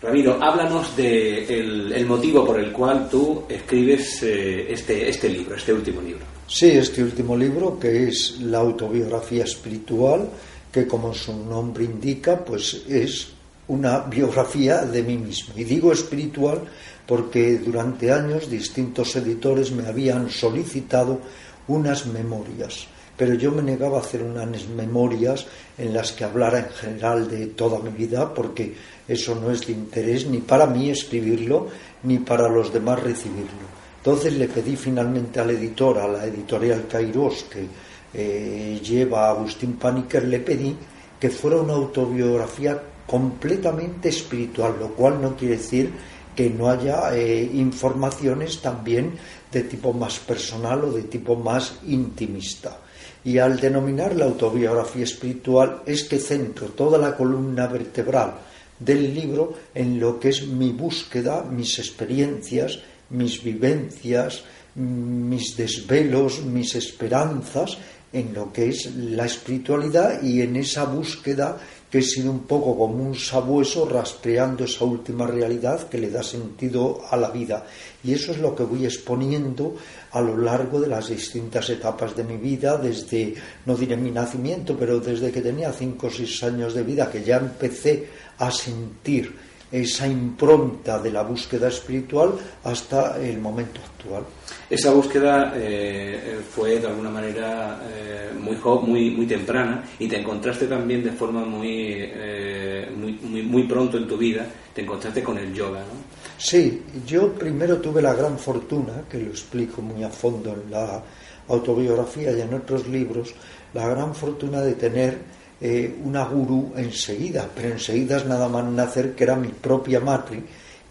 Ramiro, 0.00 0.38
háblanos 0.40 0.96
del 0.96 1.92
el 1.92 2.06
motivo 2.06 2.46
por 2.46 2.60
el 2.60 2.70
cual 2.70 3.08
tú 3.10 3.42
escribes 3.48 4.22
eh, 4.22 4.72
este, 4.72 5.08
este 5.08 5.28
libro, 5.28 5.56
este 5.56 5.72
último 5.72 6.00
libro. 6.00 6.24
Sí, 6.46 6.70
este 6.70 7.02
último 7.02 7.36
libro, 7.36 7.78
que 7.80 8.08
es 8.08 8.40
la 8.40 8.58
autobiografía 8.58 9.42
espiritual, 9.42 10.30
que 10.70 10.86
como 10.86 11.12
su 11.12 11.36
nombre 11.44 11.84
indica, 11.84 12.44
pues 12.44 12.84
es 12.88 13.32
una 13.66 13.98
biografía 14.00 14.82
de 14.82 15.02
mí 15.02 15.16
mismo. 15.16 15.54
Y 15.56 15.64
digo 15.64 15.92
espiritual 15.92 16.62
porque 17.04 17.58
durante 17.58 18.12
años 18.12 18.48
distintos 18.48 19.16
editores 19.16 19.72
me 19.72 19.86
habían 19.86 20.30
solicitado 20.30 21.20
unas 21.66 22.06
memorias, 22.06 22.86
pero 23.16 23.34
yo 23.34 23.50
me 23.50 23.62
negaba 23.62 23.98
a 23.98 24.00
hacer 24.00 24.22
unas 24.22 24.68
memorias 24.68 25.46
en 25.76 25.92
las 25.92 26.12
que 26.12 26.24
hablara 26.24 26.60
en 26.60 26.70
general 26.70 27.28
de 27.28 27.46
toda 27.46 27.80
mi 27.80 27.90
vida, 27.90 28.32
porque 28.32 28.74
eso 29.08 29.34
no 29.34 29.50
es 29.50 29.66
de 29.66 29.72
interés 29.72 30.26
ni 30.26 30.38
para 30.38 30.66
mí 30.66 30.90
escribirlo, 30.90 31.68
ni 32.02 32.18
para 32.18 32.48
los 32.48 32.72
demás 32.72 33.02
recibirlo. 33.02 33.66
Entonces 33.96 34.34
le 34.34 34.48
pedí 34.48 34.76
finalmente 34.76 35.40
al 35.40 35.50
editor, 35.50 35.98
a 35.98 36.06
la 36.06 36.24
editorial 36.26 36.86
Kairos, 36.86 37.44
que 37.44 37.66
eh, 38.14 38.80
lleva 38.82 39.26
a 39.26 39.30
Agustín 39.30 39.74
Paniker, 39.74 40.24
le 40.24 40.40
pedí 40.40 40.76
que 41.18 41.30
fuera 41.30 41.56
una 41.56 41.72
autobiografía 41.72 42.80
completamente 43.06 44.10
espiritual, 44.10 44.76
lo 44.78 44.88
cual 44.94 45.20
no 45.20 45.34
quiere 45.34 45.56
decir 45.56 45.90
que 46.36 46.50
no 46.50 46.68
haya 46.68 47.16
eh, 47.16 47.50
informaciones 47.54 48.60
también 48.60 49.14
de 49.50 49.62
tipo 49.62 49.92
más 49.92 50.18
personal 50.20 50.84
o 50.84 50.92
de 50.92 51.02
tipo 51.02 51.34
más 51.34 51.80
intimista. 51.86 52.78
Y 53.24 53.38
al 53.38 53.58
denominar 53.58 54.14
la 54.14 54.26
autobiografía 54.26 55.04
espiritual 55.04 55.82
es 55.84 56.04
que 56.04 56.18
centro 56.18 56.68
toda 56.68 56.98
la 56.98 57.16
columna 57.16 57.66
vertebral 57.66 58.34
del 58.78 59.14
libro 59.14 59.54
en 59.74 59.98
lo 59.98 60.18
que 60.18 60.30
es 60.30 60.46
mi 60.46 60.72
búsqueda, 60.72 61.42
mis 61.42 61.78
experiencias, 61.78 62.80
mis 63.10 63.42
vivencias, 63.42 64.44
mis 64.74 65.56
desvelos, 65.56 66.42
mis 66.42 66.74
esperanzas 66.74 67.78
en 68.12 68.32
lo 68.32 68.52
que 68.52 68.70
es 68.70 68.94
la 68.94 69.26
espiritualidad 69.26 70.22
y 70.22 70.40
en 70.40 70.56
esa 70.56 70.84
búsqueda 70.84 71.58
que 71.90 71.98
he 71.98 72.02
sido 72.02 72.30
un 72.30 72.40
poco 72.40 72.76
como 72.76 73.02
un 73.02 73.14
sabueso 73.14 73.88
rastreando 73.88 74.64
esa 74.64 74.84
última 74.84 75.26
realidad 75.26 75.88
que 75.88 75.98
le 75.98 76.10
da 76.10 76.22
sentido 76.22 77.00
a 77.10 77.16
la 77.16 77.30
vida. 77.30 77.64
Y 78.04 78.12
eso 78.12 78.32
es 78.32 78.38
lo 78.38 78.54
que 78.54 78.62
voy 78.62 78.84
exponiendo 78.84 79.76
a 80.12 80.20
lo 80.20 80.36
largo 80.36 80.80
de 80.80 80.88
las 80.88 81.08
distintas 81.08 81.70
etapas 81.70 82.14
de 82.14 82.24
mi 82.24 82.36
vida, 82.36 82.76
desde, 82.76 83.34
no 83.64 83.74
diré 83.74 83.96
mi 83.96 84.10
nacimiento, 84.10 84.76
pero 84.78 85.00
desde 85.00 85.32
que 85.32 85.40
tenía 85.40 85.72
cinco 85.72 86.08
o 86.08 86.10
seis 86.10 86.42
años 86.42 86.74
de 86.74 86.82
vida, 86.82 87.10
que 87.10 87.24
ya 87.24 87.38
empecé 87.38 88.27
a 88.38 88.50
sentir 88.50 89.34
esa 89.70 90.06
impronta 90.06 90.98
de 90.98 91.10
la 91.10 91.22
búsqueda 91.22 91.68
espiritual 91.68 92.32
hasta 92.64 93.20
el 93.20 93.38
momento 93.38 93.80
actual. 93.80 94.24
Esa 94.70 94.92
búsqueda 94.92 95.52
eh, 95.56 96.40
fue 96.50 96.80
de 96.80 96.86
alguna 96.86 97.10
manera 97.10 97.82
eh, 97.86 98.30
muy, 98.38 98.56
muy, 98.56 99.10
muy 99.10 99.26
temprana 99.26 99.84
y 99.98 100.08
te 100.08 100.20
encontraste 100.20 100.66
también 100.66 101.04
de 101.04 101.12
forma 101.12 101.44
muy, 101.44 101.96
eh, 101.98 102.88
muy, 102.96 103.12
muy, 103.22 103.42
muy, 103.42 103.62
pronto 103.64 103.98
en 103.98 104.06
tu 104.06 104.16
vida, 104.16 104.46
te 104.74 104.82
encontraste 104.82 105.22
con 105.22 105.36
el 105.36 105.52
yoga, 105.52 105.80
¿no? 105.80 106.18
Sí, 106.38 106.82
yo 107.06 107.32
primero 107.34 107.78
tuve 107.78 108.00
la 108.00 108.14
gran 108.14 108.38
fortuna, 108.38 109.02
que 109.10 109.18
lo 109.18 109.30
explico 109.30 109.82
muy 109.82 110.02
a 110.02 110.08
fondo 110.08 110.52
en 110.52 110.70
la 110.70 111.02
autobiografía 111.48 112.32
y 112.32 112.40
en 112.40 112.54
otros 112.54 112.86
libros, 112.88 113.34
la 113.74 113.88
gran 113.88 114.14
fortuna 114.14 114.60
de 114.60 114.74
tener 114.74 115.18
eh, 115.60 115.96
una 116.04 116.24
gurú 116.24 116.72
enseguida, 116.76 117.48
pero 117.54 117.70
enseguida 117.70 118.18
es 118.18 118.26
nada 118.26 118.48
más 118.48 118.64
nacer 118.64 119.14
que 119.14 119.24
era 119.24 119.36
mi 119.36 119.48
propia 119.48 120.00
madre, 120.00 120.42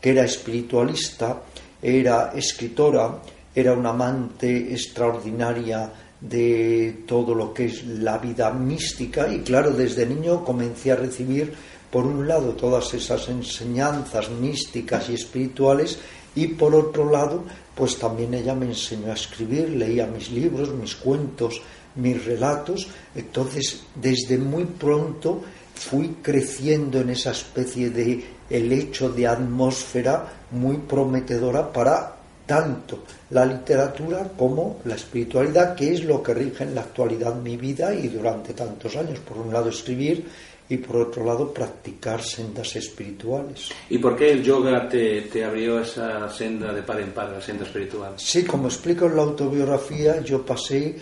que 0.02 0.10
era 0.12 0.26
espiritualista, 0.26 1.42
era 1.82 2.32
escritora, 2.36 3.20
era 3.56 3.74
una 3.74 3.90
amante 3.90 4.74
extraordinaria 4.74 5.90
de 6.20 7.04
todo 7.08 7.34
lo 7.34 7.54
que 7.54 7.66
es 7.66 7.86
la 7.86 8.18
vida 8.18 8.52
mística 8.52 9.32
y 9.32 9.40
claro, 9.40 9.72
desde 9.72 10.06
niño 10.06 10.44
comencé 10.44 10.92
a 10.92 10.96
recibir 10.96 11.54
por 11.92 12.06
un 12.06 12.28
lado 12.28 12.54
todas 12.54 12.94
esas 12.94 13.30
enseñanzas 13.30 14.30
místicas 14.30 15.10
y 15.10 15.14
espirituales 15.14 16.00
y 16.36 16.48
por 16.48 16.76
otro 16.76 17.10
lado 17.10 17.44
pues 17.76 17.98
también 17.98 18.34
ella 18.34 18.56
me 18.56 18.66
enseñó 18.66 19.12
a 19.12 19.14
escribir, 19.14 19.70
leía 19.70 20.08
mis 20.08 20.32
libros, 20.32 20.74
mis 20.74 20.96
cuentos, 20.96 21.62
mis 21.98 22.24
relatos, 22.26 22.88
entonces 23.16 23.82
desde 23.96 24.38
muy 24.38 24.66
pronto 24.66 25.44
fui 25.74 26.18
creciendo 26.22 27.02
en 27.02 27.12
esa 27.12 27.32
especie 27.32 27.90
de 27.90 28.24
helecho 28.50 29.10
de 29.10 29.28
atmósfera 29.28 30.34
muy 30.52 30.78
prometedora 30.78 31.72
para 31.72 32.16
tanto 32.46 33.04
la 33.32 33.46
literatura 33.46 34.32
como 34.38 34.80
la 34.86 34.96
espiritualidad, 34.96 35.76
que 35.76 35.94
es 35.94 36.04
lo 36.06 36.24
que 36.24 36.34
rige 36.34 36.64
en 36.64 36.74
la 36.74 36.82
actualidad 36.82 37.36
mi 37.36 37.58
vida 37.58 37.94
y 37.94 38.08
durante 38.08 38.54
tantos 38.54 38.96
años. 38.96 39.20
Por 39.20 39.38
un 39.38 39.52
lado 39.52 39.70
escribir 39.70 40.26
y 40.70 40.78
por 40.78 40.98
otro 40.98 41.24
lado 41.24 41.54
practicar 41.54 42.22
sendas 42.22 42.76
espirituales. 42.76 43.70
¿Y 43.90 43.98
por 44.00 44.16
qué 44.16 44.32
el 44.32 44.44
yoga 44.44 44.88
te, 44.88 45.22
te 45.24 45.44
abrió 45.44 45.80
esa 45.80 46.30
senda 46.30 46.74
de 46.74 46.82
par 46.84 47.00
en 47.00 47.12
par, 47.12 47.30
la 47.32 47.42
senda 47.42 47.66
espiritual? 47.66 48.14
Sí, 48.18 48.44
como 48.44 48.68
explico 48.68 49.06
en 49.06 49.16
la 49.16 49.24
autobiografía, 49.24 50.22
yo 50.22 50.46
pasé 50.46 50.96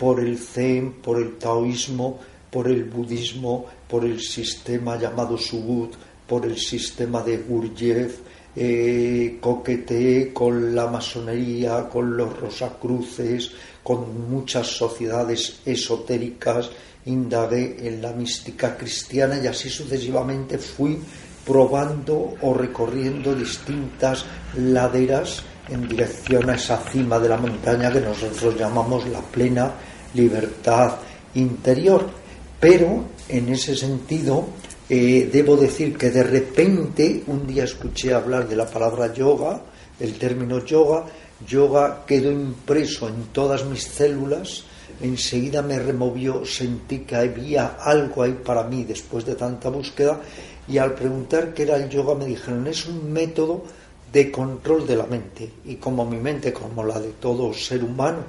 por 0.00 0.18
el 0.18 0.38
zen, 0.38 0.94
por 1.02 1.20
el 1.20 1.36
taoísmo, 1.36 2.18
por 2.50 2.68
el 2.68 2.84
budismo, 2.84 3.66
por 3.86 4.06
el 4.06 4.18
sistema 4.18 4.98
llamado 4.98 5.36
Subud, 5.36 5.90
por 6.26 6.46
el 6.46 6.56
sistema 6.56 7.22
de 7.22 7.36
Gurdjieff, 7.36 8.20
eh, 8.56 9.36
coqueteé 9.38 10.32
con 10.32 10.74
la 10.74 10.86
masonería, 10.86 11.86
con 11.90 12.16
los 12.16 12.34
rosacruces, 12.40 13.52
con 13.82 14.30
muchas 14.30 14.68
sociedades 14.68 15.60
esotéricas, 15.66 16.70
indagué 17.04 17.86
en 17.86 18.00
la 18.00 18.12
mística 18.12 18.78
cristiana 18.78 19.38
y 19.38 19.48
así 19.48 19.68
sucesivamente 19.68 20.56
fui 20.56 20.98
probando 21.44 22.36
o 22.40 22.54
recorriendo 22.54 23.34
distintas 23.34 24.24
laderas 24.56 25.42
en 25.68 25.86
dirección 25.86 26.48
a 26.48 26.54
esa 26.54 26.78
cima 26.78 27.18
de 27.18 27.28
la 27.28 27.36
montaña 27.36 27.92
que 27.92 28.00
nosotros 28.00 28.58
llamamos 28.58 29.06
la 29.08 29.20
plena 29.20 29.72
libertad 30.14 30.96
interior. 31.34 32.08
Pero 32.58 33.04
en 33.28 33.48
ese 33.48 33.74
sentido, 33.76 34.46
eh, 34.88 35.30
debo 35.32 35.56
decir 35.56 35.96
que 35.96 36.10
de 36.10 36.22
repente 36.22 37.22
un 37.26 37.46
día 37.46 37.64
escuché 37.64 38.12
hablar 38.12 38.48
de 38.48 38.56
la 38.56 38.66
palabra 38.66 39.12
yoga, 39.12 39.62
el 39.98 40.18
término 40.18 40.64
yoga, 40.64 41.04
yoga 41.46 42.04
quedó 42.06 42.30
impreso 42.30 43.08
en 43.08 43.26
todas 43.32 43.64
mis 43.64 43.84
células, 43.84 44.64
enseguida 45.00 45.62
me 45.62 45.78
removió, 45.78 46.44
sentí 46.44 47.00
que 47.00 47.16
había 47.16 47.76
algo 47.80 48.22
ahí 48.22 48.38
para 48.44 48.64
mí 48.64 48.84
después 48.84 49.24
de 49.24 49.34
tanta 49.34 49.68
búsqueda 49.68 50.20
y 50.68 50.78
al 50.78 50.94
preguntar 50.94 51.54
qué 51.54 51.62
era 51.62 51.76
el 51.76 51.88
yoga 51.88 52.14
me 52.14 52.26
dijeron 52.26 52.66
es 52.66 52.86
un 52.86 53.12
método 53.12 53.64
de 54.12 54.30
control 54.30 54.86
de 54.86 54.96
la 54.96 55.06
mente 55.06 55.50
y 55.64 55.76
como 55.76 56.04
mi 56.04 56.18
mente, 56.18 56.52
como 56.52 56.84
la 56.84 56.98
de 56.98 57.12
todo 57.12 57.54
ser 57.54 57.84
humano, 57.84 58.24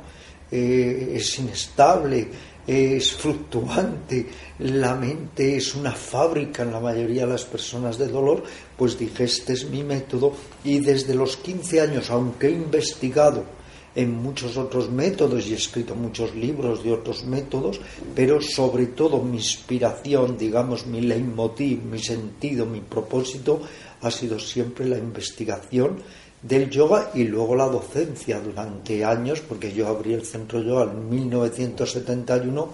eh, 0.52 1.14
es 1.16 1.40
inestable, 1.40 2.28
es 2.68 3.14
fluctuante, 3.14 4.28
la 4.60 4.96
mente 4.96 5.58
es 5.58 5.74
una 5.74 5.92
fábrica 5.92 6.64
en 6.64 6.72
la 6.72 6.80
mayoría 6.80 7.26
de 7.26 7.34
las 7.34 7.46
personas 7.46 7.98
de 7.98 8.08
dolor, 8.08 8.44
pues 8.78 8.98
dije, 8.98 9.24
este 9.24 9.54
es 9.54 9.70
mi 9.70 9.84
método 9.84 10.34
y 10.64 10.80
desde 10.80 11.16
los 11.16 11.38
15 11.38 11.82
años, 11.82 12.12
aunque 12.12 12.48
he 12.48 12.52
investigado 12.52 13.46
en 13.94 14.22
muchos 14.22 14.58
otros 14.58 14.90
métodos 14.90 15.48
y 15.48 15.54
he 15.54 15.58
escrito 15.58 15.96
muchos 15.96 16.34
libros 16.36 16.84
de 16.84 16.94
otros 16.94 17.26
métodos, 17.26 17.82
pero 18.16 18.42
sobre 18.42 18.88
todo 18.88 19.22
mi 19.22 19.38
inspiración, 19.38 20.38
digamos, 20.38 20.86
mi 20.86 21.02
leitmotiv, 21.02 21.84
mi 21.84 22.00
sentido, 22.00 22.66
mi 22.66 22.80
propósito 22.80 23.62
ha 24.02 24.12
sido 24.12 24.40
siempre 24.40 24.88
la 24.88 24.98
investigación 24.98 25.98
del 26.42 26.70
yoga 26.70 27.12
y 27.14 27.26
luego 27.26 27.56
la 27.56 27.68
docencia 27.68 28.40
durante 28.40 29.06
años, 29.06 29.42
porque 29.42 29.72
yo 29.72 29.88
abrí 29.88 30.14
el 30.14 30.26
centro 30.26 30.62
yoga 30.62 30.92
en 30.92 31.10
1971, 31.10 32.70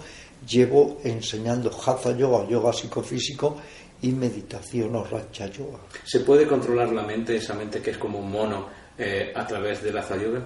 llevo 0.48 0.98
enseñando 1.04 1.70
hatha 1.70 2.16
yoga 2.16 2.48
yoga 2.48 2.72
psicofísico 2.72 3.56
y 4.00 4.12
meditación 4.12 4.94
o 4.96 5.04
racha 5.04 5.46
yoga. 5.48 5.78
¿Se 6.04 6.20
puede 6.20 6.46
controlar 6.46 6.92
la 6.92 7.02
mente, 7.02 7.36
esa 7.36 7.54
mente 7.54 7.80
que 7.80 7.90
es 7.90 7.98
como 7.98 8.20
un 8.20 8.30
mono, 8.30 8.68
eh, 8.96 9.32
a 9.34 9.46
través 9.46 9.82
del 9.82 9.98
hatha 9.98 10.16
yoga? 10.16 10.44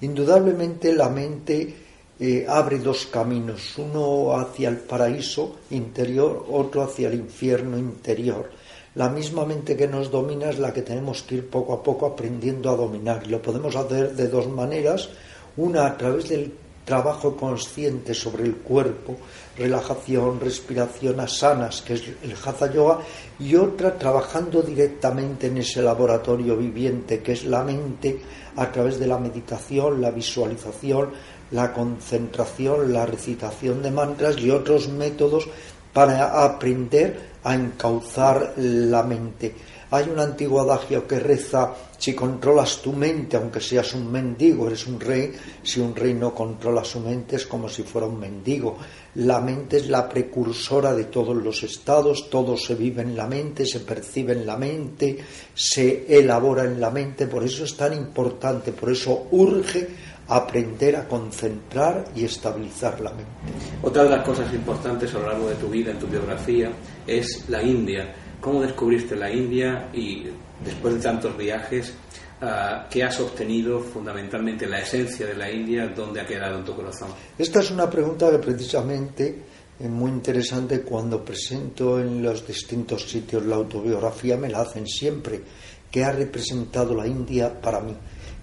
Indudablemente 0.00 0.92
la 0.92 1.08
mente 1.08 1.74
eh, 2.20 2.44
abre 2.48 2.78
dos 2.78 3.06
caminos, 3.06 3.78
uno 3.78 4.36
hacia 4.36 4.68
el 4.68 4.78
paraíso 4.78 5.60
interior, 5.70 6.46
otro 6.50 6.82
hacia 6.82 7.08
el 7.08 7.14
infierno 7.14 7.78
interior. 7.78 8.50
La 8.98 9.08
misma 9.08 9.44
mente 9.44 9.76
que 9.76 9.86
nos 9.86 10.10
domina 10.10 10.50
es 10.50 10.58
la 10.58 10.72
que 10.72 10.82
tenemos 10.82 11.22
que 11.22 11.36
ir 11.36 11.48
poco 11.48 11.72
a 11.72 11.80
poco 11.80 12.04
aprendiendo 12.04 12.68
a 12.68 12.74
dominar. 12.74 13.22
Y 13.24 13.28
lo 13.28 13.40
podemos 13.40 13.76
hacer 13.76 14.16
de 14.16 14.26
dos 14.26 14.48
maneras. 14.48 15.08
Una 15.56 15.86
a 15.86 15.96
través 15.96 16.28
del 16.28 16.52
trabajo 16.84 17.36
consciente 17.36 18.12
sobre 18.12 18.42
el 18.42 18.56
cuerpo, 18.56 19.16
relajación, 19.56 20.40
respiración 20.40 21.20
asanas, 21.20 21.80
que 21.82 21.94
es 21.94 22.02
el 22.24 22.34
Hatha 22.44 22.72
Yoga, 22.72 22.98
y 23.38 23.54
otra 23.54 23.96
trabajando 23.96 24.62
directamente 24.62 25.46
en 25.46 25.58
ese 25.58 25.80
laboratorio 25.80 26.56
viviente, 26.56 27.22
que 27.22 27.34
es 27.34 27.44
la 27.44 27.62
mente, 27.62 28.18
a 28.56 28.72
través 28.72 28.98
de 28.98 29.06
la 29.06 29.18
meditación, 29.18 30.00
la 30.00 30.10
visualización, 30.10 31.10
la 31.52 31.72
concentración, 31.72 32.92
la 32.92 33.06
recitación 33.06 33.80
de 33.80 33.92
mantras 33.92 34.36
y 34.38 34.50
otros 34.50 34.88
métodos 34.88 35.48
para 35.98 36.44
aprender 36.44 37.18
a 37.42 37.56
encauzar 37.56 38.52
la 38.56 39.02
mente. 39.02 39.52
Hay 39.90 40.08
un 40.10 40.18
antiguo 40.18 40.60
adagio 40.60 41.06
que 41.06 41.18
reza, 41.18 41.72
si 41.96 42.14
controlas 42.14 42.82
tu 42.82 42.92
mente, 42.92 43.36
aunque 43.36 43.60
seas 43.60 43.94
un 43.94 44.12
mendigo, 44.12 44.66
eres 44.66 44.86
un 44.86 45.00
rey, 45.00 45.32
si 45.62 45.80
un 45.80 45.96
rey 45.96 46.12
no 46.12 46.34
controla 46.34 46.84
su 46.84 47.00
mente 47.00 47.36
es 47.36 47.46
como 47.46 47.68
si 47.68 47.82
fuera 47.82 48.06
un 48.06 48.20
mendigo. 48.20 48.76
La 49.14 49.40
mente 49.40 49.78
es 49.78 49.88
la 49.88 50.06
precursora 50.06 50.94
de 50.94 51.04
todos 51.04 51.34
los 51.34 51.62
estados, 51.62 52.28
todo 52.28 52.56
se 52.56 52.74
vive 52.74 53.02
en 53.02 53.16
la 53.16 53.26
mente, 53.26 53.64
se 53.64 53.80
percibe 53.80 54.34
en 54.34 54.46
la 54.46 54.58
mente, 54.58 55.18
se 55.54 56.04
elabora 56.06 56.64
en 56.64 56.78
la 56.80 56.90
mente, 56.90 57.26
por 57.26 57.42
eso 57.42 57.64
es 57.64 57.74
tan 57.74 57.94
importante, 57.94 58.72
por 58.72 58.90
eso 58.90 59.28
urge 59.30 59.88
aprender 60.28 60.96
a 60.96 61.08
concentrar 61.08 62.04
y 62.14 62.24
estabilizar 62.24 63.00
la 63.00 63.10
mente. 63.10 63.32
Otra 63.82 64.04
de 64.04 64.10
las 64.10 64.24
cosas 64.24 64.52
importantes 64.52 65.14
a 65.14 65.18
lo 65.18 65.26
largo 65.26 65.48
de 65.48 65.54
tu 65.54 65.68
vida, 65.68 65.90
en 65.90 65.98
tu 65.98 66.06
biografía, 66.06 66.70
es 67.06 67.48
la 67.48 67.62
India. 67.62 68.14
¿Cómo 68.40 68.62
descubriste 68.62 69.16
la 69.16 69.30
India 69.30 69.88
y 69.92 70.26
después 70.64 70.94
de 70.94 71.00
tantos 71.00 71.36
viajes, 71.36 71.92
ah, 72.40 72.86
qué 72.90 73.02
has 73.02 73.18
obtenido 73.20 73.80
fundamentalmente 73.80 74.66
la 74.66 74.80
esencia 74.80 75.26
de 75.26 75.34
la 75.34 75.50
India, 75.50 75.88
dónde 75.88 76.20
ha 76.20 76.26
quedado 76.26 76.58
en 76.58 76.64
tu 76.64 76.74
corazón? 76.74 77.08
Esta 77.36 77.60
es 77.60 77.70
una 77.70 77.90
pregunta 77.90 78.30
que 78.30 78.38
precisamente 78.38 79.42
es 79.78 79.88
muy 79.88 80.10
interesante 80.10 80.82
cuando 80.82 81.24
presento 81.24 82.00
en 82.00 82.22
los 82.22 82.46
distintos 82.46 83.08
sitios 83.08 83.44
la 83.46 83.56
autobiografía, 83.56 84.36
me 84.36 84.48
la 84.48 84.60
hacen 84.60 84.86
siempre. 84.86 85.40
¿Qué 85.90 86.04
ha 86.04 86.12
representado 86.12 86.94
la 86.94 87.06
India 87.06 87.60
para 87.60 87.80
mí? 87.80 87.94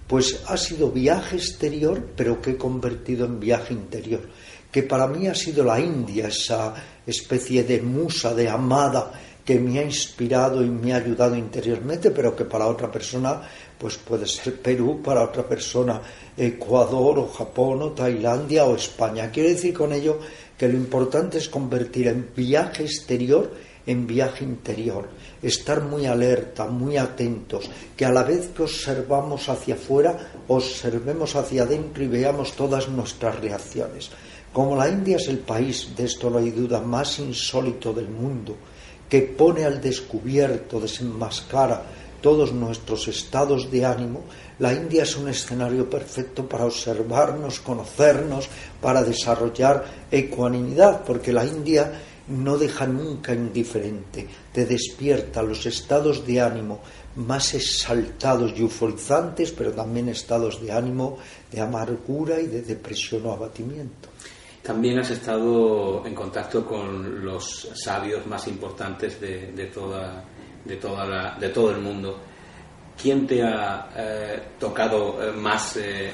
Pues 0.06 0.42
ha 0.46 0.56
sido 0.56 0.90
viaje 0.90 1.36
exterior, 1.36 2.10
pero 2.16 2.40
que 2.40 2.52
he 2.52 2.56
convertido 2.56 3.26
en 3.26 3.38
viaje 3.38 3.74
interior. 3.74 4.22
Que 4.70 4.82
para 4.82 5.06
mí 5.06 5.26
ha 5.26 5.34
sido 5.34 5.64
la 5.64 5.78
India, 5.78 6.28
esa 6.28 6.74
especie 7.06 7.64
de 7.64 7.82
musa, 7.82 8.34
de 8.34 8.48
amada, 8.48 9.12
que 9.46 9.60
me 9.60 9.78
ha 9.78 9.84
inspirado 9.84 10.62
y 10.62 10.68
me 10.68 10.92
ha 10.92 10.96
ayudado 10.96 11.36
interiormente, 11.36 12.10
pero 12.10 12.34
que 12.34 12.44
para 12.44 12.66
otra 12.66 12.90
persona 12.90 13.40
pues 13.78 13.96
puede 13.96 14.26
ser 14.26 14.60
Perú, 14.60 15.00
para 15.02 15.22
otra 15.22 15.46
persona 15.46 16.02
Ecuador 16.36 17.20
o 17.20 17.28
Japón 17.28 17.82
o 17.82 17.90
Tailandia 17.92 18.64
o 18.64 18.74
España. 18.74 19.30
Quiero 19.30 19.48
decir 19.48 19.72
con 19.72 19.92
ello 19.92 20.18
que 20.58 20.68
lo 20.68 20.76
importante 20.76 21.38
es 21.38 21.48
convertir 21.48 22.08
en 22.08 22.30
viaje 22.34 22.82
exterior 22.82 23.52
en 23.86 24.06
viaje 24.06 24.44
interior 24.44 25.08
estar 25.42 25.82
muy 25.82 26.06
alerta, 26.06 26.66
muy 26.66 26.96
atentos, 26.96 27.70
que 27.96 28.04
a 28.04 28.10
la 28.10 28.24
vez 28.24 28.48
que 28.48 28.64
observamos 28.64 29.48
hacia 29.48 29.74
afuera, 29.74 30.32
observemos 30.48 31.36
hacia 31.36 31.62
adentro 31.62 32.02
y 32.02 32.08
veamos 32.08 32.52
todas 32.52 32.88
nuestras 32.88 33.40
reacciones. 33.40 34.10
Como 34.52 34.74
la 34.74 34.88
India 34.88 35.16
es 35.16 35.28
el 35.28 35.38
país, 35.38 35.94
de 35.96 36.04
esto 36.04 36.30
no 36.30 36.38
hay 36.38 36.50
duda, 36.50 36.80
más 36.80 37.18
insólito 37.20 37.92
del 37.92 38.08
mundo, 38.08 38.56
que 39.08 39.22
pone 39.22 39.64
al 39.64 39.80
descubierto, 39.80 40.80
desenmascara 40.80 41.82
todos 42.20 42.52
nuestros 42.52 43.08
estados 43.08 43.70
de 43.70 43.84
ánimo, 43.84 44.24
la 44.58 44.72
India 44.72 45.02
es 45.02 45.16
un 45.16 45.28
escenario 45.28 45.88
perfecto 45.88 46.48
para 46.48 46.64
observarnos, 46.64 47.60
conocernos, 47.60 48.48
para 48.80 49.04
desarrollar 49.04 49.84
ecuanimidad, 50.10 51.04
porque 51.04 51.32
la 51.32 51.44
India 51.44 51.92
no 52.28 52.58
deja 52.58 52.86
nunca 52.86 53.32
indiferente, 53.32 54.26
te 54.52 54.66
despierta 54.66 55.42
los 55.42 55.66
estados 55.66 56.26
de 56.26 56.40
ánimo 56.40 56.80
más 57.16 57.54
exaltados 57.54 58.52
y 58.56 58.62
euforizantes, 58.62 59.52
pero 59.52 59.72
también 59.72 60.08
estados 60.08 60.60
de 60.60 60.72
ánimo 60.72 61.18
de 61.50 61.60
amargura 61.60 62.40
y 62.40 62.46
de 62.46 62.62
depresión 62.62 63.24
o 63.26 63.32
abatimiento. 63.32 64.08
También 64.66 64.98
has 64.98 65.10
estado 65.10 66.04
en 66.04 66.14
contacto 66.14 66.66
con 66.66 67.24
los 67.24 67.68
sabios 67.74 68.26
más 68.26 68.48
importantes 68.48 69.20
de, 69.20 69.52
de, 69.52 69.66
toda 69.66 70.24
de 70.64 71.48
todo 71.50 71.70
el 71.70 71.80
mundo. 71.80 72.18
¿quién 73.00 73.26
te 73.26 73.42
ha 73.42 73.88
eh, 73.94 74.42
tocado 74.58 75.22
eh, 75.22 75.32
más 75.32 75.76
eh, 75.76 76.10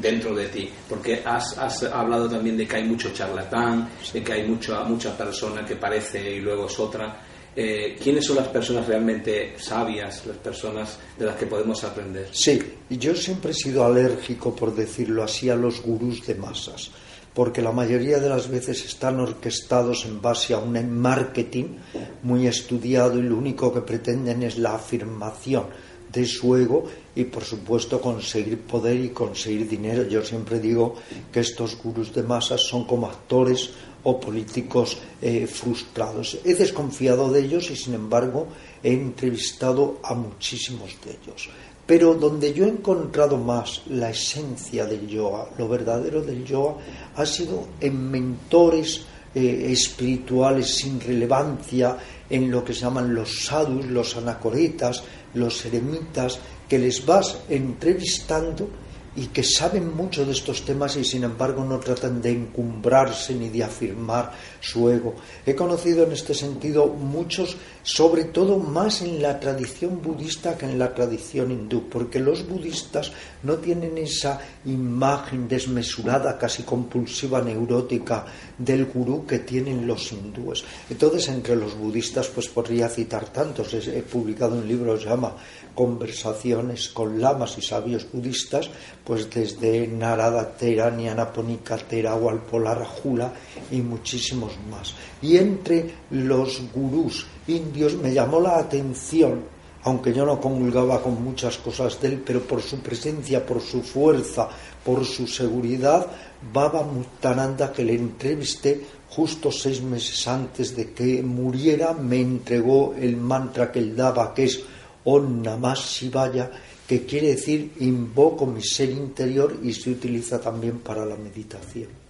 dentro 0.00 0.34
de 0.34 0.48
ti? 0.48 0.68
Porque 0.88 1.22
has, 1.24 1.56
hablado 1.84 2.28
también 2.28 2.56
de 2.56 2.66
que 2.66 2.76
hay 2.76 2.84
mucho 2.84 3.12
charlatán, 3.12 3.88
de 4.12 4.22
que 4.22 4.32
hay 4.32 4.46
mucha, 4.46 4.82
mucha 4.82 5.16
persona 5.16 5.64
que 5.64 5.76
parece 5.76 6.36
y 6.36 6.40
luego 6.40 6.66
es 6.66 6.78
otra. 6.78 7.22
¿Quiénes 7.56 8.26
son 8.26 8.36
las 8.36 8.48
personas 8.48 8.86
realmente 8.86 9.54
sabias, 9.56 10.26
las 10.26 10.36
personas 10.36 10.98
de 11.18 11.24
las 11.24 11.36
que 11.36 11.46
podemos 11.46 11.82
aprender? 11.84 12.28
Sí, 12.30 12.60
yo 12.90 13.14
siempre 13.14 13.52
he 13.52 13.54
sido 13.54 13.82
alérgico, 13.82 14.54
por 14.54 14.74
decirlo 14.74 15.22
así, 15.22 15.48
a 15.48 15.56
los 15.56 15.80
gurús 15.80 16.26
de 16.26 16.34
masas 16.34 16.90
porque 17.36 17.60
la 17.60 17.70
mayoría 17.70 18.18
de 18.18 18.30
las 18.30 18.48
veces 18.48 18.82
están 18.86 19.20
orquestados 19.20 20.06
en 20.06 20.22
base 20.22 20.54
a 20.54 20.58
un 20.58 20.72
marketing 20.90 21.76
muy 22.22 22.46
estudiado 22.46 23.18
y 23.18 23.24
lo 23.24 23.36
único 23.36 23.74
que 23.74 23.82
pretenden 23.82 24.42
es 24.42 24.56
la 24.56 24.76
afirmación 24.76 25.66
de 26.10 26.24
su 26.24 26.56
ego 26.56 26.86
y 27.14 27.24
por 27.24 27.44
supuesto 27.44 28.00
conseguir 28.00 28.62
poder 28.62 28.98
y 28.98 29.10
conseguir 29.10 29.68
dinero. 29.68 30.08
Yo 30.08 30.24
siempre 30.24 30.60
digo 30.60 30.94
que 31.30 31.40
estos 31.40 31.76
gurús 31.76 32.14
de 32.14 32.22
masas 32.22 32.62
son 32.62 32.86
como 32.86 33.06
actores 33.06 33.68
o 34.04 34.18
políticos 34.18 34.96
eh, 35.20 35.46
frustrados. 35.46 36.38
He 36.42 36.54
desconfiado 36.54 37.30
de 37.30 37.40
ellos 37.40 37.70
y 37.70 37.76
sin 37.76 37.92
embargo 37.92 38.46
he 38.82 38.94
entrevistado 38.94 40.00
a 40.02 40.14
muchísimos 40.14 40.96
de 41.04 41.10
ellos. 41.10 41.50
Pero 41.86 42.14
donde 42.14 42.52
yo 42.52 42.64
he 42.64 42.68
encontrado 42.68 43.36
más 43.36 43.82
la 43.86 44.10
esencia 44.10 44.86
del 44.86 45.06
yoga, 45.06 45.48
lo 45.56 45.68
verdadero 45.68 46.20
del 46.20 46.44
yoga, 46.44 46.76
ha 47.14 47.24
sido 47.24 47.68
en 47.80 48.10
mentores 48.10 49.06
eh, 49.34 49.70
espirituales 49.70 50.66
sin 50.66 51.00
relevancia, 51.00 51.96
en 52.28 52.50
lo 52.50 52.64
que 52.64 52.74
se 52.74 52.80
llaman 52.80 53.14
los 53.14 53.44
sadhus, 53.44 53.86
los 53.86 54.16
anacoretas, 54.16 55.04
los 55.34 55.64
eremitas, 55.64 56.40
que 56.68 56.78
les 56.78 57.06
vas 57.06 57.38
entrevistando 57.48 58.68
y 59.16 59.28
que 59.28 59.42
saben 59.42 59.96
mucho 59.96 60.26
de 60.26 60.32
estos 60.32 60.64
temas 60.64 60.96
y 60.96 61.04
sin 61.04 61.24
embargo 61.24 61.64
no 61.64 61.78
tratan 61.78 62.20
de 62.20 62.32
encumbrarse 62.32 63.34
ni 63.34 63.48
de 63.48 63.64
afirmar 63.64 64.32
su 64.60 64.90
ego. 64.90 65.14
He 65.44 65.54
conocido 65.54 66.04
en 66.04 66.12
este 66.12 66.34
sentido 66.34 66.86
muchos, 66.86 67.56
sobre 67.86 68.24
todo 68.24 68.58
más 68.58 69.00
en 69.00 69.22
la 69.22 69.38
tradición 69.38 70.02
budista 70.02 70.58
que 70.58 70.66
en 70.66 70.76
la 70.76 70.92
tradición 70.92 71.52
hindú, 71.52 71.88
porque 71.88 72.18
los 72.18 72.44
budistas 72.44 73.12
no 73.44 73.54
tienen 73.58 73.96
esa 73.96 74.40
imagen 74.64 75.46
desmesurada, 75.46 76.36
casi 76.36 76.64
compulsiva, 76.64 77.40
neurótica 77.40 78.26
del 78.58 78.86
gurú 78.86 79.24
que 79.24 79.38
tienen 79.38 79.86
los 79.86 80.10
hindúes. 80.10 80.64
Entonces, 80.90 81.28
entre 81.28 81.54
los 81.54 81.78
budistas, 81.78 82.26
pues 82.26 82.48
podría 82.48 82.88
citar 82.88 83.32
tantos. 83.32 83.72
He 83.74 84.02
publicado 84.02 84.56
un 84.56 84.66
libro 84.66 84.96
que 84.96 85.04
se 85.04 85.08
llama 85.08 85.36
Conversaciones 85.72 86.88
con 86.88 87.20
lamas 87.20 87.56
y 87.56 87.62
sabios 87.62 88.04
budistas, 88.12 88.68
pues 89.04 89.30
desde 89.30 89.86
Narada 89.86 90.56
Tera, 90.56 90.90
Nyanaponika 90.90 91.76
Tera, 91.76 92.16
Walpolar 92.16 92.84
Jula 92.84 93.32
y 93.70 93.76
muchísimos 93.76 94.54
más. 94.68 94.92
Y 95.22 95.36
entre 95.36 95.88
los 96.10 96.62
gurús 96.74 97.26
indios 97.48 97.94
me 97.94 98.12
llamó 98.12 98.40
la 98.40 98.58
atención, 98.58 99.44
aunque 99.84 100.12
yo 100.12 100.26
no 100.26 100.40
comulgaba 100.40 101.02
con 101.02 101.22
muchas 101.22 101.58
cosas 101.58 102.00
de 102.00 102.08
él, 102.08 102.22
pero 102.24 102.40
por 102.40 102.60
su 102.60 102.78
presencia, 102.80 103.44
por 103.44 103.60
su 103.60 103.82
fuerza, 103.82 104.48
por 104.84 105.04
su 105.04 105.26
seguridad, 105.26 106.06
Baba 106.52 106.82
Muttananda, 106.82 107.72
que 107.72 107.84
le 107.84 107.94
entrevisté 107.94 108.80
justo 109.10 109.50
seis 109.52 109.80
meses 109.80 110.26
antes 110.26 110.74
de 110.76 110.92
que 110.92 111.22
muriera, 111.22 111.92
me 111.92 112.20
entregó 112.20 112.94
el 112.98 113.16
mantra 113.16 113.70
que 113.70 113.78
él 113.78 113.94
daba, 113.94 114.34
que 114.34 114.44
es 114.44 114.60
Om 115.04 115.42
Namah 115.42 115.74
Shivaya, 115.74 116.50
que 116.86 117.04
quiere 117.04 117.28
decir 117.28 117.72
invoco 117.80 118.46
mi 118.46 118.62
ser 118.62 118.90
interior 118.90 119.56
y 119.62 119.72
se 119.72 119.90
utiliza 119.90 120.40
también 120.40 120.78
para 120.78 121.04
la 121.04 121.16
meditación. 121.16 122.05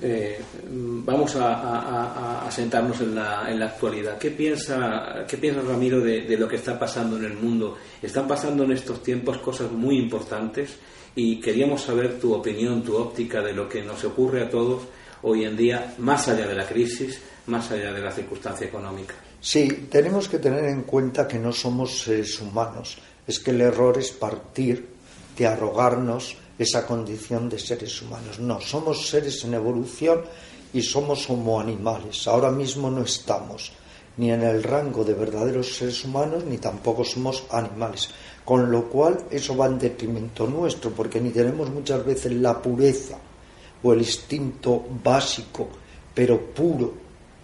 Eh, 0.00 0.38
vamos 0.68 1.36
a, 1.36 2.46
sentarnos 2.50 3.00
en 3.00 3.14
la, 3.14 3.50
en 3.50 3.58
la, 3.58 3.66
actualidad. 3.66 4.18
¿Qué 4.18 4.30
piensa, 4.30 5.24
qué 5.26 5.38
piensa 5.38 5.62
Ramiro 5.62 6.00
de, 6.00 6.36
lo 6.36 6.46
que 6.46 6.56
está 6.56 6.78
pasando 6.78 7.16
en 7.16 7.24
el 7.24 7.34
mundo? 7.34 7.76
Están 8.02 8.28
pasando 8.28 8.64
en 8.64 8.72
estos 8.72 9.02
tiempos 9.02 9.38
cosas 9.38 9.72
muy 9.72 9.98
importantes 9.98 10.76
y 11.14 11.40
queríamos 11.40 11.82
saber 11.82 12.18
tu 12.18 12.34
opinión, 12.34 12.82
tu 12.82 12.96
óptica 12.96 13.40
de 13.40 13.54
lo 13.54 13.68
que 13.68 13.82
nos 13.82 14.04
ocurre 14.04 14.42
a 14.42 14.50
todos 14.50 14.82
hoy 15.22 15.44
en 15.44 15.56
día, 15.56 15.94
más 15.98 16.28
allá 16.28 16.46
de 16.46 16.54
la 16.54 16.66
crisis, 16.66 17.20
más 17.46 17.70
allá 17.70 17.92
de 17.92 18.02
la 18.02 18.12
circunstancia 18.12 18.66
económica. 18.66 19.14
Sí, 19.40 19.86
tenemos 19.90 20.28
que 20.28 20.38
tener 20.38 20.64
en 20.66 20.82
cuenta 20.82 21.26
que 21.26 21.38
no 21.38 21.52
somos 21.52 22.00
seres 22.00 22.38
humanos. 22.40 22.98
Es 23.26 23.38
que 23.38 23.50
el 23.50 23.62
error 23.62 23.96
es 23.98 24.12
partir 24.12 24.86
de 25.36 25.46
arrogarnos 25.46 26.36
esa 26.58 26.86
condición 26.86 27.48
de 27.48 27.58
seres 27.58 28.00
humanos. 28.02 28.38
No, 28.38 28.60
somos 28.60 29.08
seres 29.08 29.44
en 29.44 29.54
evolución 29.54 30.22
y 30.72 30.82
somos 30.82 31.28
homo 31.28 31.60
animales. 31.60 32.26
Ahora 32.26 32.50
mismo 32.50 32.90
no 32.90 33.02
estamos 33.02 33.72
ni 34.16 34.30
en 34.30 34.42
el 34.42 34.62
rango 34.62 35.04
de 35.04 35.12
verdaderos 35.12 35.76
seres 35.76 36.02
humanos 36.04 36.44
ni 36.44 36.58
tampoco 36.58 37.04
somos 37.04 37.44
animales. 37.50 38.08
Con 38.44 38.70
lo 38.70 38.88
cual 38.88 39.18
eso 39.30 39.56
va 39.56 39.66
en 39.66 39.78
detrimento 39.78 40.46
nuestro, 40.46 40.90
porque 40.90 41.20
ni 41.20 41.30
tenemos 41.30 41.68
muchas 41.70 42.04
veces 42.04 42.32
la 42.32 42.60
pureza 42.62 43.18
o 43.82 43.92
el 43.92 43.98
instinto 43.98 44.84
básico, 45.02 45.68
pero 46.14 46.40
puro, 46.54 46.94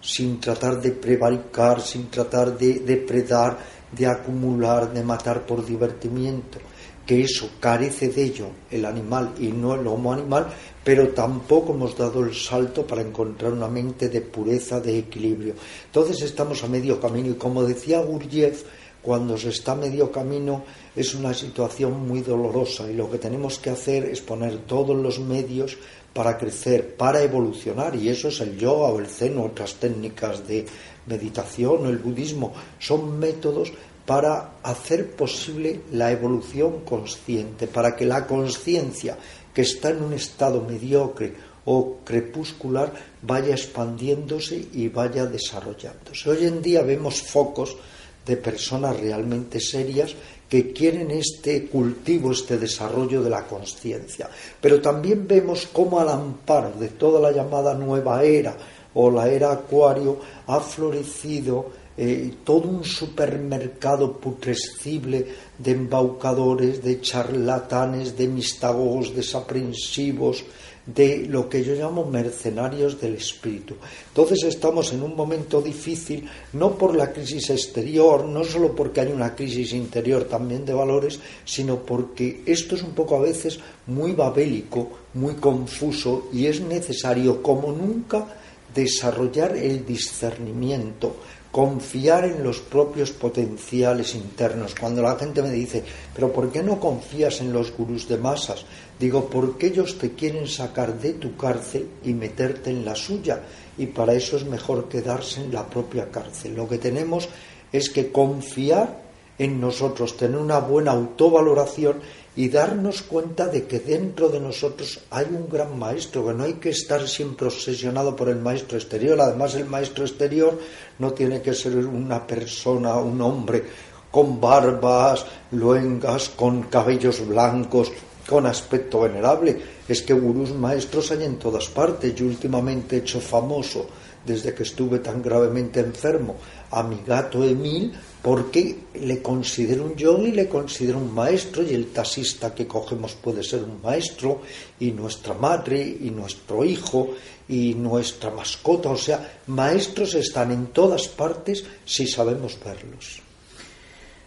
sin 0.01 0.39
tratar 0.39 0.81
de 0.81 0.91
prevaricar, 0.91 1.81
sin 1.81 2.09
tratar 2.09 2.57
de 2.57 2.79
depredar, 2.79 3.57
de 3.91 4.07
acumular, 4.07 4.91
de 4.91 5.03
matar 5.03 5.45
por 5.45 5.63
divertimiento 5.63 6.59
que 7.05 7.21
eso 7.21 7.49
carece 7.59 8.09
de 8.09 8.23
ello 8.23 8.47
el 8.71 8.85
animal 8.85 9.33
y 9.39 9.47
no 9.47 9.75
el 9.75 9.85
homo 9.87 10.13
animal, 10.13 10.47
pero 10.83 11.09
tampoco 11.09 11.73
hemos 11.73 11.97
dado 11.97 12.23
el 12.23 12.33
salto 12.33 12.85
para 12.85 13.01
encontrar 13.01 13.51
una 13.53 13.67
mente 13.67 14.09
de 14.09 14.21
pureza, 14.21 14.79
de 14.79 14.99
equilibrio. 14.99 15.55
Entonces 15.85 16.21
estamos 16.21 16.63
a 16.63 16.67
medio 16.67 16.99
camino 16.99 17.29
y 17.29 17.35
como 17.35 17.63
decía 17.63 17.99
Gurdjieff, 17.99 18.63
cuando 19.01 19.37
se 19.37 19.49
está 19.49 19.73
a 19.73 19.75
medio 19.75 20.11
camino 20.11 20.63
es 20.95 21.13
una 21.13 21.33
situación 21.33 22.07
muy 22.07 22.21
dolorosa 22.21 22.89
y 22.89 22.93
lo 22.93 23.11
que 23.11 23.17
tenemos 23.17 23.59
que 23.59 23.69
hacer 23.69 24.05
es 24.05 24.21
poner 24.21 24.59
todos 24.59 24.95
los 24.95 25.19
medios 25.19 25.77
para 26.13 26.37
crecer, 26.37 26.95
para 26.95 27.21
evolucionar 27.21 27.95
y 27.95 28.07
eso 28.07 28.29
es 28.29 28.39
el 28.39 28.57
yoga 28.57 28.87
o 28.87 28.99
el 28.99 29.07
zen 29.07 29.37
o 29.37 29.45
otras 29.45 29.75
técnicas 29.75 30.47
de 30.47 30.65
meditación 31.05 31.85
o 31.85 31.89
el 31.89 31.97
budismo, 31.97 32.53
son 32.79 33.19
métodos 33.19 33.73
para 34.05 34.55
hacer 34.63 35.11
posible 35.11 35.81
la 35.91 36.11
evolución 36.11 36.81
consciente, 36.81 37.67
para 37.67 37.95
que 37.95 38.05
la 38.05 38.27
conciencia 38.27 39.17
que 39.53 39.61
está 39.61 39.91
en 39.91 40.03
un 40.03 40.13
estado 40.13 40.61
mediocre 40.61 41.33
o 41.65 41.99
crepuscular 42.03 42.91
vaya 43.21 43.53
expandiéndose 43.53 44.67
y 44.73 44.89
vaya 44.89 45.25
desarrollándose. 45.25 46.29
Hoy 46.29 46.45
en 46.45 46.61
día 46.61 46.81
vemos 46.81 47.21
focos 47.21 47.77
de 48.25 48.37
personas 48.37 48.99
realmente 48.99 49.59
serias 49.59 50.15
que 50.49 50.71
quieren 50.71 51.11
este 51.11 51.67
cultivo, 51.67 52.31
este 52.31 52.57
desarrollo 52.57 53.21
de 53.23 53.29
la 53.29 53.45
conciencia. 53.45 54.29
Pero 54.61 54.81
también 54.81 55.27
vemos 55.27 55.67
cómo 55.71 55.99
al 55.99 56.09
amparo 56.09 56.71
de 56.71 56.89
toda 56.89 57.19
la 57.19 57.31
llamada 57.31 57.73
nueva 57.73 58.23
era 58.23 58.55
o 58.93 59.09
la 59.09 59.27
era 59.27 59.51
acuario 59.51 60.19
ha 60.47 60.59
florecido 60.59 61.82
eh, 61.97 62.33
todo 62.43 62.69
un 62.69 62.83
supermercado 62.83 64.17
putrescible 64.17 65.27
de 65.57 65.71
embaucadores, 65.71 66.83
de 66.83 67.01
charlatanes, 67.01 68.17
de 68.17 68.27
mistagogos 68.27 69.15
desaprensivos, 69.15 70.43
de 70.85 71.25
lo 71.29 71.47
que 71.47 71.63
yo 71.63 71.75
llamo 71.75 72.05
mercenarios 72.05 72.99
del 72.99 73.15
espíritu. 73.15 73.75
Entonces 74.09 74.43
estamos 74.43 74.91
en 74.91 75.03
un 75.03 75.15
momento 75.15 75.61
difícil, 75.61 76.27
no 76.53 76.77
por 76.77 76.95
la 76.95 77.13
crisis 77.13 77.49
exterior, 77.51 78.25
no 78.25 78.43
solo 78.43 78.75
porque 78.75 79.01
hay 79.01 79.11
una 79.11 79.33
crisis 79.33 79.73
interior 79.73 80.25
también 80.25 80.65
de 80.65 80.73
valores, 80.73 81.19
sino 81.45 81.77
porque 81.79 82.41
esto 82.45 82.75
es 82.75 82.83
un 82.83 82.91
poco 82.91 83.15
a 83.15 83.21
veces 83.21 83.59
muy 83.87 84.11
babélico, 84.11 84.89
muy 85.13 85.35
confuso 85.35 86.27
y 86.33 86.47
es 86.47 86.59
necesario 86.59 87.41
como 87.41 87.71
nunca 87.71 88.25
desarrollar 88.73 89.55
el 89.55 89.85
discernimiento, 89.85 91.15
confiar 91.53 92.25
en 92.25 92.43
los 92.43 92.61
propios 92.61 93.11
potenciales 93.11 94.15
internos. 94.15 94.73
Cuando 94.73 95.03
la 95.03 95.15
gente 95.17 95.43
me 95.43 95.51
dice, 95.51 95.83
pero 96.15 96.33
¿por 96.33 96.51
qué 96.51 96.63
no 96.63 96.79
confías 96.79 97.41
en 97.41 97.53
los 97.53 97.71
gurús 97.77 98.07
de 98.07 98.17
masas? 98.17 98.65
Digo, 98.99 99.29
porque 99.29 99.67
ellos 99.67 99.99
te 99.99 100.13
quieren 100.13 100.47
sacar 100.47 100.99
de 100.99 101.13
tu 101.13 101.37
cárcel 101.37 101.87
y 102.03 102.15
meterte 102.15 102.71
en 102.71 102.83
la 102.83 102.95
suya. 102.95 103.39
Y 103.77 103.85
para 103.85 104.15
eso 104.15 104.35
es 104.35 104.45
mejor 104.45 104.89
quedarse 104.89 105.43
en 105.43 105.53
la 105.53 105.67
propia 105.67 106.09
cárcel. 106.09 106.55
Lo 106.55 106.67
que 106.67 106.79
tenemos 106.79 107.29
es 107.71 107.91
que 107.91 108.11
confiar 108.11 109.03
en 109.37 109.59
nosotros, 109.59 110.17
tener 110.17 110.37
una 110.37 110.59
buena 110.59 110.91
autovaloración 110.91 112.01
y 112.35 112.49
darnos 112.49 113.03
cuenta 113.03 113.47
de 113.47 113.65
que 113.65 113.79
dentro 113.79 114.29
de 114.29 114.39
nosotros 114.39 115.01
hay 115.11 115.27
un 115.29 115.47
gran 115.49 115.77
maestro, 115.77 116.25
que 116.25 116.33
no 116.33 116.43
hay 116.43 116.53
que 116.53 116.69
estar 116.69 117.07
siempre 117.07 117.47
obsesionado 117.47 118.15
por 118.15 118.29
el 118.29 118.37
maestro 118.37 118.77
exterior. 118.77 119.19
Además, 119.21 119.53
el 119.55 119.65
maestro 119.65 120.03
exterior 120.03 120.57
no 120.99 121.13
tiene 121.13 121.41
que 121.41 121.53
ser 121.53 121.75
una 121.77 122.25
persona, 122.25 122.95
un 122.95 123.21
hombre 123.21 123.63
con 124.09 124.39
barbas, 124.39 125.25
luengas, 125.51 126.29
con 126.29 126.63
cabellos 126.63 127.27
blancos, 127.27 127.91
con 128.27 128.45
aspecto 128.45 129.01
venerable. 129.01 129.59
Es 129.87 130.01
que 130.01 130.13
gurús 130.13 130.51
maestros 130.53 131.11
hay 131.11 131.23
en 131.23 131.37
todas 131.37 131.67
partes. 131.67 132.13
Yo 132.15 132.25
últimamente 132.25 132.95
he 132.95 132.99
hecho 132.99 133.19
famoso, 133.19 133.87
desde 134.25 134.53
que 134.53 134.63
estuve 134.63 134.99
tan 134.99 135.21
gravemente 135.21 135.79
enfermo, 135.79 136.35
a 136.71 136.83
mi 136.83 137.01
gato 137.05 137.43
Emil 137.43 137.93
porque 138.21 138.77
le 138.95 139.21
considero 139.21 139.83
un 139.85 139.95
yogi, 139.95 140.31
le 140.31 140.47
considero 140.47 140.97
un 140.97 141.13
maestro 141.13 141.61
y 141.61 141.73
el 141.73 141.87
taxista 141.87 142.55
que 142.55 142.65
cogemos 142.65 143.15
puede 143.15 143.43
ser 143.43 143.63
un 143.63 143.81
maestro 143.81 144.41
y 144.79 144.91
nuestra 144.91 145.33
madre 145.33 145.81
y 145.81 146.09
nuestro 146.09 146.63
hijo 146.63 147.09
y 147.49 147.73
nuestra 147.73 148.31
mascota, 148.31 148.89
o 148.89 148.97
sea, 148.97 149.39
maestros 149.47 150.15
están 150.15 150.51
en 150.51 150.67
todas 150.67 151.09
partes 151.09 151.65
si 151.85 152.07
sabemos 152.07 152.57
verlos. 152.63 153.21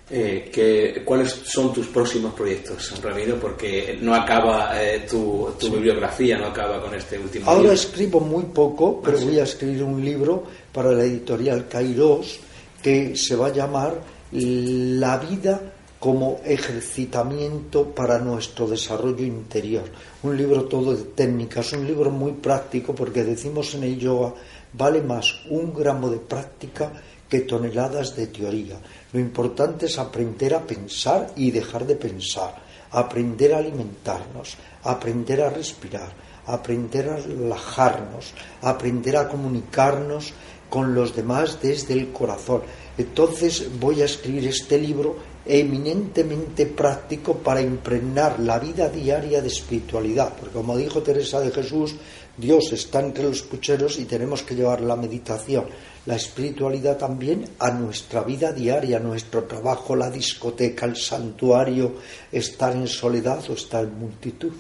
Eh, 0.09 1.03
¿Cuáles 1.05 1.33
son 1.33 1.73
tus 1.73 1.89
próximos 1.89 2.33
proyectos, 2.33 2.95
Ramiro? 3.03 3.41
Porque 3.41 3.99
no 4.01 4.15
acaba 4.15 4.81
eh, 4.81 5.05
tu, 5.09 5.53
bibliografía, 5.73 6.39
no 6.39 6.47
acaba 6.47 6.81
con 6.81 6.95
este 6.95 7.19
último 7.19 7.51
Ahora 7.51 7.73
escribo 7.73 8.21
muy 8.21 8.45
poco, 8.45 9.01
pero 9.03 9.19
ah, 9.19 9.25
voy 9.25 9.41
a 9.41 9.43
escribir 9.43 9.83
un 9.83 10.05
libro 10.05 10.45
para 10.73 10.93
la 10.93 11.03
editorial 11.03 11.67
Kairos 11.67 12.39
que 12.81 13.17
se 13.17 13.35
va 13.35 13.49
a 13.49 13.53
llamar 13.53 14.01
La 14.31 15.19
vida 15.19 15.61
como 15.99 16.41
ejercitamiento 16.45 17.93
para 17.93 18.21
nuestro 18.21 18.69
desarrollo 18.69 19.25
interior. 19.25 19.85
Un 20.23 20.37
libro 20.37 20.67
todo 20.67 20.95
de 20.95 21.03
técnicas, 21.03 21.73
un 21.73 21.85
libro 21.85 22.13
muy 22.13 22.31
práctico 22.33 22.95
porque 22.95 23.25
decimos 23.25 23.75
en 23.75 23.83
el 23.83 23.99
yoga, 23.99 24.35
vale 24.73 25.01
más 25.03 25.41
un 25.51 25.75
gramo 25.75 26.09
de 26.11 26.19
práctica 26.19 26.93
que 27.29 27.41
toneladas 27.41 28.17
de 28.17 28.29
teoría. 28.29 28.79
Lo 29.13 29.21
importante 29.21 29.87
es 29.87 29.99
aprender 29.99 30.55
a 30.55 30.63
pensar 30.63 31.33
y 31.37 31.51
dejar 31.51 31.87
de 31.87 31.97
pensar, 31.97 32.55
aprender 32.91 33.55
a 33.55 33.59
alimentarnos, 33.59 34.57
aprender 34.83 35.43
a 35.43 35.51
respirar, 35.51 36.13
aprender 36.47 37.09
a 37.09 37.17
relajarnos, 37.17 38.33
aprender 38.63 39.17
a 39.17 39.29
comunicarnos 39.29 40.33
con 40.71 40.95
los 40.95 41.15
demás 41.15 41.59
desde 41.61 41.95
el 41.95 42.13
corazón. 42.13 42.63
Entonces 42.99 43.69
voy 43.79 44.03
a 44.03 44.07
escribir 44.07 44.49
este 44.49 44.79
libro 44.79 45.17
eminentemente 45.45 46.67
práctico 46.67 47.35
para 47.35 47.61
impregnar 47.61 48.41
la 48.41 48.59
vida 48.59 48.89
diaria 48.89 49.41
de 49.41 49.49
espiritualidad, 49.49 50.35
porque 50.37 50.55
como 50.55 50.77
dijo 50.77 51.03
Teresa 51.03 51.41
de 51.41 51.53
Jesús, 51.53 51.95
Dios 52.37 52.73
está 52.73 53.01
entre 53.01 53.25
los 53.25 53.43
pucheros 53.43 53.99
y 53.99 54.05
tenemos 54.05 54.43
que 54.43 54.55
llevar 54.55 54.81
la 54.81 54.97
meditación, 54.97 55.67
la 56.05 56.17
espiritualidad 56.17 56.99
también 56.99 57.49
a 57.59 57.71
nuestra 57.71 58.23
vida 58.23 58.53
diaria, 58.53 58.99
a 58.99 59.01
nuestro 59.01 59.45
trabajo, 59.45 59.97
la 59.97 60.11
discoteca, 60.11 60.87
el 60.87 60.97
santuario, 60.97 61.95
estar 62.31 62.77
en 62.77 62.87
soledad 62.87 63.43
o 63.49 63.55
estar 63.55 63.85
en 63.85 63.99
multitud. 63.99 64.53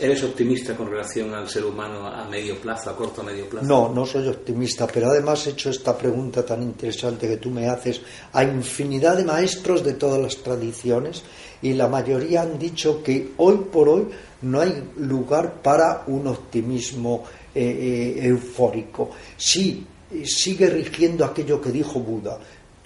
¿Eres 0.00 0.22
optimista 0.22 0.76
con 0.76 0.88
relación 0.88 1.34
al 1.34 1.48
ser 1.48 1.64
humano 1.64 2.06
a 2.06 2.24
medio 2.28 2.60
plazo, 2.60 2.90
a 2.90 2.96
corto 2.96 3.20
o 3.20 3.24
medio 3.24 3.48
plazo? 3.48 3.66
No, 3.66 3.92
no 3.92 4.06
soy 4.06 4.28
optimista, 4.28 4.86
pero 4.86 5.10
además 5.10 5.46
he 5.46 5.50
hecho 5.50 5.70
esta 5.70 5.96
pregunta 5.98 6.46
tan 6.46 6.62
interesante 6.62 7.26
que 7.26 7.38
tú 7.38 7.50
me 7.50 7.68
haces 7.68 8.00
a 8.32 8.44
infinidad 8.44 9.16
de 9.16 9.24
maestros 9.24 9.82
de 9.82 9.94
todas 9.94 10.20
las 10.20 10.36
tradiciones 10.36 11.24
y 11.62 11.72
la 11.72 11.88
mayoría 11.88 12.42
han 12.42 12.58
dicho 12.58 13.02
que 13.02 13.32
hoy 13.38 13.58
por 13.72 13.88
hoy 13.88 14.08
no 14.42 14.60
hay 14.60 14.90
lugar 14.98 15.54
para 15.62 16.04
un 16.06 16.26
optimismo 16.26 17.24
eh, 17.54 18.16
eh, 18.20 18.26
eufórico. 18.26 19.10
Sí, 19.36 19.84
sigue 20.24 20.70
rigiendo 20.70 21.24
aquello 21.24 21.60
que 21.60 21.70
dijo 21.70 22.00
Buda, 22.00 22.38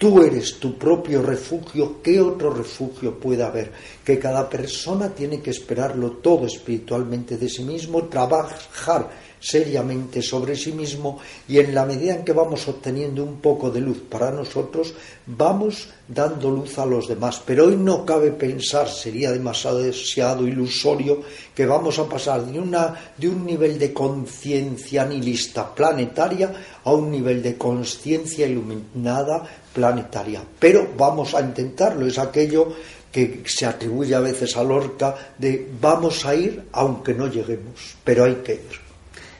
Tú 0.03 0.21
eres 0.21 0.59
tu 0.59 0.77
propio 0.77 1.21
refugio, 1.21 2.01
¿qué 2.03 2.19
otro 2.19 2.53
refugio 2.53 3.17
puede 3.17 3.41
haber? 3.41 3.71
Que 4.03 4.19
cada 4.19 4.49
persona 4.49 5.07
tiene 5.07 5.39
que 5.39 5.51
esperarlo 5.51 6.17
todo 6.17 6.45
espiritualmente 6.45 7.37
de 7.37 7.47
sí 7.47 7.63
mismo, 7.63 8.03
trabajar 8.09 9.09
seriamente 9.43 10.21
sobre 10.21 10.55
sí 10.55 10.71
mismo 10.71 11.19
y 11.49 11.59
en 11.59 11.75
la 11.75 11.85
medida 11.85 12.15
en 12.15 12.23
que 12.23 12.31
vamos 12.31 12.65
obteniendo 12.69 13.23
un 13.23 13.41
poco 13.41 13.69
de 13.69 13.81
luz 13.81 14.01
para 14.09 14.31
nosotros, 14.31 14.93
vamos 15.25 15.89
dando 16.07 16.49
luz 16.49 16.79
a 16.79 16.85
los 16.85 17.09
demás. 17.09 17.41
Pero 17.45 17.65
hoy 17.65 17.75
no 17.75 18.05
cabe 18.05 18.31
pensar, 18.31 18.87
sería 18.87 19.33
demasiado 19.33 20.47
ilusorio, 20.47 21.21
que 21.53 21.65
vamos 21.65 21.99
a 21.99 22.07
pasar 22.07 22.45
de, 22.45 22.57
una, 22.57 22.95
de 23.17 23.27
un 23.27 23.45
nivel 23.45 23.77
de 23.77 23.91
conciencia 23.91 25.03
nihilista 25.03 25.75
planetaria 25.75 26.53
a 26.85 26.93
un 26.93 27.11
nivel 27.11 27.43
de 27.43 27.57
conciencia 27.57 28.47
iluminada 28.47 29.43
planetaria. 29.73 30.41
Pero 30.57 30.87
vamos 30.95 31.35
a 31.35 31.41
intentarlo, 31.41 32.07
es 32.07 32.17
aquello 32.17 32.73
que 33.11 33.43
se 33.45 33.65
atribuye 33.65 34.15
a 34.15 34.21
veces 34.21 34.55
a 34.55 34.63
Lorca 34.63 35.15
de 35.37 35.67
vamos 35.79 36.25
a 36.25 36.33
ir 36.33 36.63
aunque 36.71 37.13
no 37.13 37.27
lleguemos, 37.27 37.95
pero 38.03 38.23
hay 38.23 38.35
que 38.35 38.53
ir. 38.53 38.82